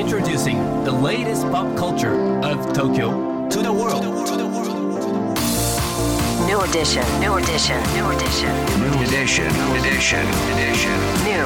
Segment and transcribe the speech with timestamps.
[0.00, 3.10] Introducing the latest pop culture of Tokyo
[3.50, 4.02] to the world.
[6.46, 8.48] New edition, new edition, new edition,
[8.80, 10.24] New edition, new edition,
[10.56, 10.96] edition.
[11.28, 11.44] new,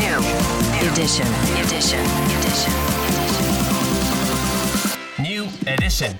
[0.00, 0.16] new,
[0.88, 1.28] edition,
[1.60, 2.00] edition,
[2.40, 2.72] edition.
[5.18, 6.16] New edition.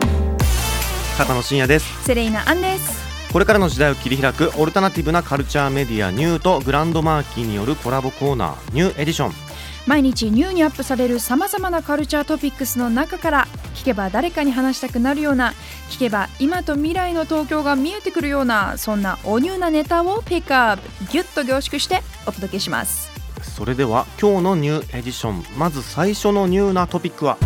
[1.16, 3.00] 高野真也ですセレイナアンです
[3.32, 9.49] これからの時代を切り開くオルタナティブなカルチャーメディアニューとグランドマーキーによるコラボコーナーニューエディション
[9.86, 15.54] 毎日ニューにアップされるさまざまなカルチャートピックスの中から聞けば誰かに話したくなるような
[15.88, 23.10] 聞けば今と未来の東京が見えてくるようなそんなおニューなネタをピックアップギュッと凝縮してお届けします。
[23.42, 27.38] それでは今日のニューエディションまず最初のニューなトピックは？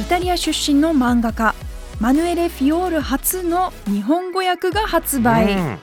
[0.00, 1.54] イタリア出身の漫画家
[2.00, 5.78] マヌエレ・フィオール初の日本語訳が発売、うん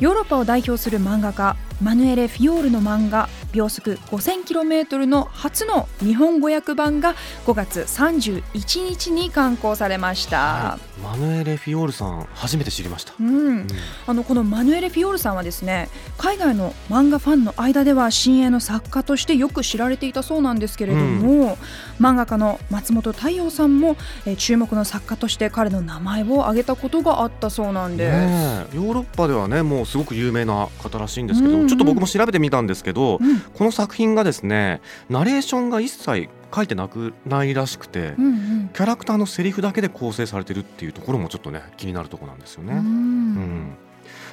[0.00, 7.14] ヨーロッパを代表する漫画家マヌエレ・フィオールの漫画秒速 5000km の初の日本語訳版が
[7.46, 13.28] 5月31日に刊行されました、マヌエレ・フィオールさん初めて知りました、うん。
[13.28, 13.66] うん。
[14.06, 21.58] あのこのマヌエレ・フィオールさんはですね海外の漫画ファンの間では新鋭の作家としてよく知られていたそうなんですけれども、
[22.00, 28.16] 漫画家の松本太陽さんも、えー注目の作家として彼の名前を挙げたことがあったそうなんです。
[28.16, 31.60] ねえヨーロッパではねもうすごく有名な方らしいんですけど、うん。
[31.62, 33.40] うんちょっと僕も調べてみたんですけど、うん。
[33.40, 38.70] この作品がですねナレーションが一切書いてなくないらしくて、うんうん。
[38.72, 42.72] キャラクターのセリフだけで構成されてるっていうところもちょっとね気になるところなんですよね。
[42.72, 42.78] うん。
[42.78, 43.72] うん。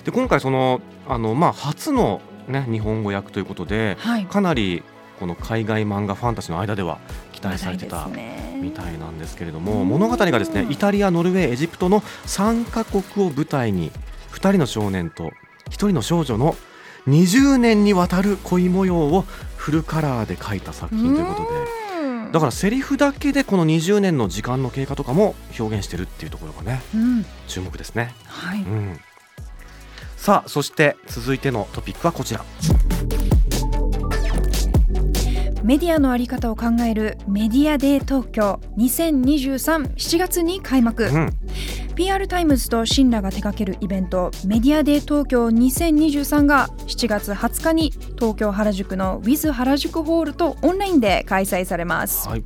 [0.06, 4.26] で今回そのあの、まあ、初の、ね、日本語訳ということではい。
[4.26, 4.84] かなり
[5.20, 7.00] この海外漫画ファンたちの間では
[7.38, 8.10] 期待されてた
[8.60, 9.88] みたいなんですけれどもうん。
[9.88, 13.92] 物語がですねイタリアノルウェーエジプトの3カ国を舞台に
[14.32, 15.32] 2人の少年と1
[15.70, 16.56] 人の少女の
[17.08, 19.22] 20年にわたる恋模様を
[19.56, 21.48] フルカラーで描いた作品ということで
[22.02, 22.32] うん。
[22.32, 27.26] だからセリフだけでこの20年の時間の経過とかも表現してるっていうところがねうん。
[27.48, 28.16] 注目ですね。
[28.26, 29.00] はい、うん、
[30.18, 32.44] さあそして続いてのトピックはこちら。
[35.68, 41.30] メディアのあり方を考えるメディアデー東京20237月に開幕、うん、
[41.94, 52.30] PR タイムズとシンラが手掛けるイベントメディアデー東京2023が7月20日に東京原宿の With 原宿ホールとオンラインで開催されます。
[52.30, 52.46] はい、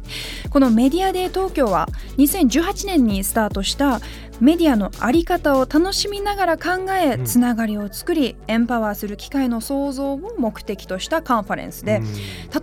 [0.49, 4.01] このメディアデー東京は2018年にスタートした
[4.39, 7.25] メディアのあり方を楽しみながら考え、うん。
[7.25, 12.01] つながりを作りエンパワーする機会の創造を目的としたカンファレンスで、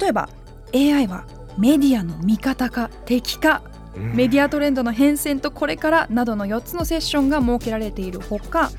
[0.00, 0.28] 例えば
[0.74, 1.26] AI は
[1.58, 3.62] メディアの味方か敵か
[3.98, 8.70] メディアトレンドの変遷とこれからなどの4つのセッションが設けられているほか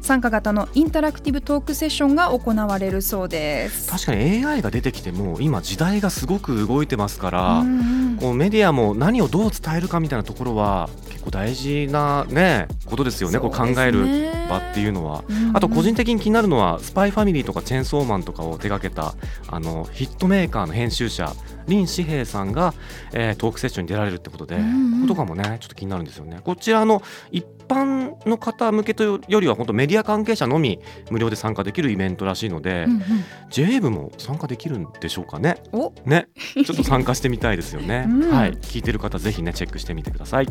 [0.00, 3.90] 参加型のインタラクティブトークセッションが行われるそうです。
[3.90, 14.04] 確かに AI が出てきても今時代がすごく動いてますから、うんうんこうメディアも何をどう伝えるかみたいなところは結構大事なねことですよねこう考える
[14.50, 15.22] 場っていうのは。
[15.54, 19.14] あと個人的に気になるのはスパイファミリーとかチェーンソーマンとかを手掛けた
[19.46, 21.32] あのヒットメーカーの編集者
[21.68, 22.74] 林志平さんが、
[23.12, 26.40] えートークセッションに出られるってことで、こことかもねちょっと気になるんですよね。
[26.44, 30.78] こちらの一般の方向けというよりは本当メディア関係者のみ
[31.10, 33.02] 無料で参加できるイベントらしいので、うんうん
[33.50, 35.56] JA 部も参加できるんでしょうかね。
[35.72, 38.04] おね、ちょっと参加してみたいですよね。
[38.08, 40.46] うんはい、聞いてる方ぜひねチェックしてみてください。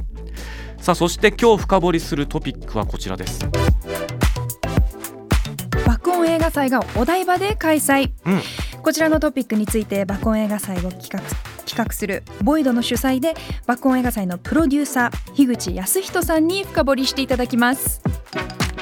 [0.80, 3.48] さあそして今日深掘りするトピックはこちらです。
[5.86, 8.42] 爆音映画祭がお台場で開催、うん
[8.88, 11.20] こちらのトピックについて爆音映画祭を企画
[11.78, 13.36] 企画するボイドの主催で
[13.68, 18.02] 爆音映画祭のプロデューサー樋口康人さんに深掘りしていただきます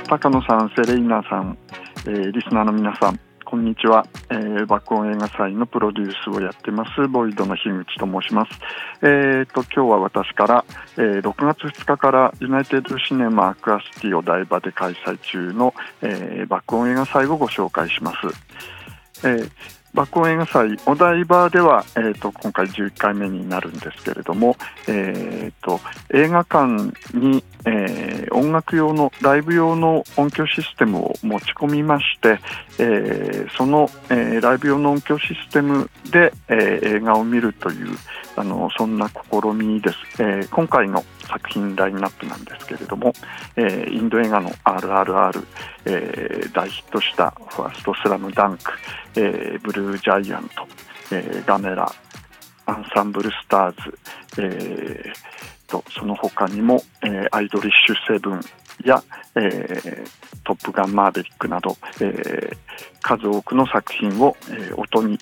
[0.08, 1.58] 高野さん、セレイナさん、
[2.06, 8.52] えーリスナーの皆さん、こんにちは、えー、爆音映画祭のプロデュースをやってます、ボイドの樋口と申します。
[9.02, 10.66] えー、と、今日は私から、
[10.98, 19.28] えー6月2日からユナイテッドシネマアクアシティお台場で開催中の、えー爆音映画祭をご紹介します。
[19.28, 19.52] えー
[19.96, 25.80] 爆音映画祭お台場では、えー、と今回11回目になるんですけれども、えー、と
[26.14, 26.68] 映画館
[27.18, 28.06] に、えー
[28.36, 32.40] 音楽用のライブ用の音響システムを持ち込みまして、
[32.78, 37.96] えーその、えーライブ用の音響システムで、えー映画を見るという
[38.38, 43.14] あのそんな試みです、えー今回の作品ラインナップなんですけれども、
[43.56, 45.46] えーインド映画の RRR、
[45.86, 48.72] えー大ヒットしたファーストスラムダンク、
[49.16, 50.68] えーブルージャイアント、
[51.16, 51.90] えーガメラ
[52.68, 54.00] アンサンブルスターズ、
[54.42, 55.36] えー
[55.68, 58.42] とその他にも、えーアイドリッシュセブン
[58.84, 59.02] や、
[59.36, 60.10] えー
[60.44, 62.58] トップガンマーヴェリックなど、えー
[63.02, 65.18] 数多くの作品を、えー音に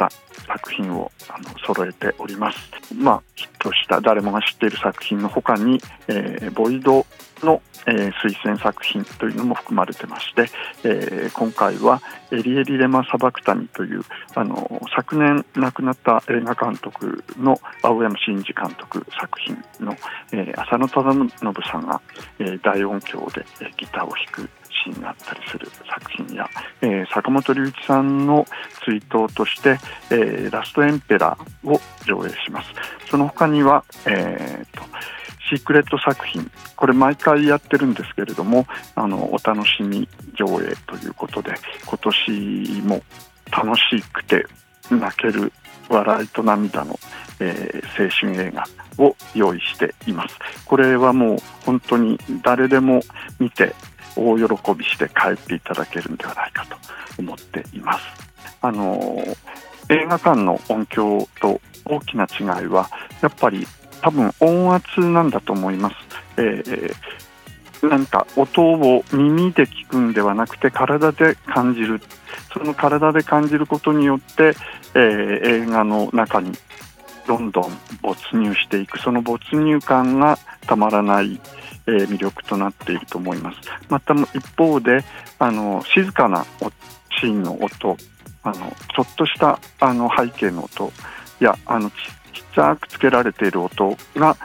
[0.00, 0.10] した
[0.46, 2.58] 作品をあの揃えております。
[2.94, 7.04] まあ、ヒットした誰もが知っている作品の他に、えー、ボイド
[7.42, 10.50] の、えー、推薦作品というのも含まれてまして、
[10.84, 12.00] えー、今回は
[12.30, 14.02] エリエリ・レマ・サバクタミという
[14.34, 19.96] あの昨年亡くなった映画監督の青山真司監督作品の、
[20.32, 21.30] えー、浅野忠信
[21.70, 22.00] さんが、
[22.38, 23.44] え、大音響で、
[23.76, 24.50] ギターを弾く
[24.84, 26.48] シーンがあったりする作品や、
[26.82, 28.46] えー、坂本龍一さんの
[28.84, 29.78] 追悼として、
[30.10, 32.70] えー、ラストエンペラーを上映します。
[33.10, 34.84] その他には、えーと、
[35.48, 36.50] シークレット作品。
[36.76, 41.52] これ毎回やってるんですけれどもあのお楽しみ上映ということで
[41.84, 43.02] 今年も
[43.50, 44.46] 楽しくて
[44.90, 45.52] 泣ける
[45.90, 46.98] 笑いと涙の、
[47.40, 48.64] えー、青春映画
[49.04, 50.36] を用意しています。
[50.64, 53.00] これはもう本当に誰でも
[53.38, 53.74] 見て
[54.16, 56.76] 大喜びして帰っていただけるんではないかと
[57.18, 58.04] 思っています。
[58.62, 59.16] あの
[59.88, 62.88] 映画館の音響と大きな違いは
[63.22, 63.66] やっぱり
[64.02, 65.96] 多分音圧なんだと思います。
[66.36, 72.00] えー、なんか音を耳で聞くんではなくて体で感じる
[72.52, 74.54] その体で感じることによって、
[74.94, 76.52] えー、映画の中に
[77.26, 81.40] どんどん没入していくその没入感がたまらない
[81.86, 83.58] えー、魅力となっていると思います。
[83.88, 85.04] また一方で
[85.38, 86.44] あの静かな
[87.20, 87.96] シーンの音
[88.42, 88.54] あの
[88.94, 90.92] ちょっとしたあの背景の音
[91.40, 91.96] やあのちっ
[92.54, 94.36] ちゃくつけられている音が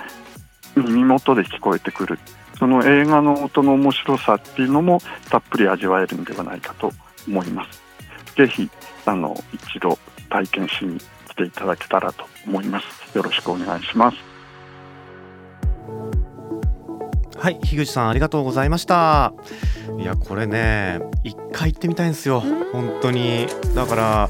[0.76, 2.20] 耳元で聞こえてくる
[2.60, 6.92] その映画の音の面白さっていうのもたっぷり味わえるんではないかと
[7.28, 7.82] 思います。
[8.36, 8.70] ぜひ
[9.06, 9.98] あの一度
[10.30, 13.18] 体験しに来ていただけたらと思います。
[13.18, 14.35] よろしくお願いします。
[17.46, 19.32] はい樋口さんありがとうございました
[20.00, 23.46] いやこれね一回行ってみたいんですよ本当に
[23.76, 24.30] だから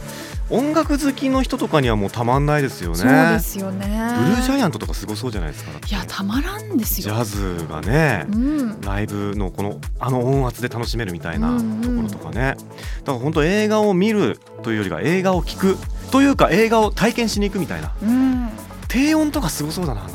[0.50, 2.98] 音楽好きの人とかにはもうたまんないですよね。
[2.98, 3.88] そうですよね。
[3.88, 5.72] ブルージャイアントとかすごそうじゃないですか。
[5.72, 7.16] いやたまらんですよ。
[7.16, 12.58] ジャズがね、うん、ライブのこのあの音圧で楽しめるみたいなところとかね。
[12.60, 15.78] うんうん、だから本当映画を見るというよりは映画を聞く
[16.12, 17.96] というか映画を体験しに行くみたいな。
[18.04, 18.50] うん、
[18.88, 20.08] 低音とかすごそうだな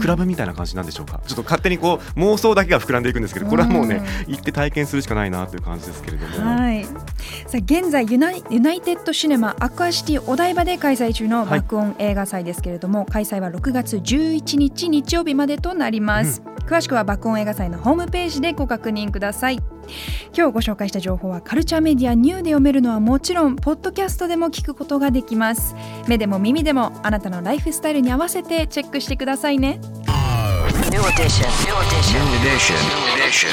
[0.00, 1.20] クラブみたいな感じなんでしょうか？
[1.26, 6.92] ちょっと勝手にこう妄想だけが膨らんでいくんですけどこれはもうね行って体験するしかないなという感じですけれども、はい、さ
[7.54, 19.56] あ現在ユナイユナイテッドシネマアクアシティお台場で開催中の爆音映画祭ですけれども、はい、開催は6月11日日曜日までとなります、うん、詳しくは爆音映画祭のホームページでご確認ください
[20.32, 25.74] 今日ご紹介した情報はカルチャーメディアニューで読めるのはもちろんポッドキャストでも聞くことができます
[26.06, 29.80] 目でも耳でもあなたのライフスタイルに合わせてチェックしてくださいね
[30.90, 31.48] New edition.
[31.66, 32.14] New edition.
[32.14, 32.78] New edition.
[32.86, 33.50] New edition.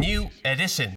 [0.00, 0.96] New edition.